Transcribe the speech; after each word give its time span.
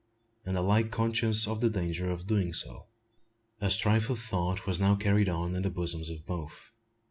and 0.47 0.57
alike 0.57 0.89
conscious 0.89 1.47
of 1.47 1.61
the 1.61 1.69
danger 1.69 2.09
of 2.09 2.25
doing 2.25 2.53
so. 2.53 2.87
A 3.59 3.69
strife 3.69 4.09
of 4.09 4.17
thought 4.17 4.65
was 4.65 4.81
now 4.81 4.95
carried 4.95 5.29
on 5.29 5.53
in 5.53 5.61
the 5.61 5.69
bosoms 5.69 6.09
of 6.09 6.25
both. 6.25 6.71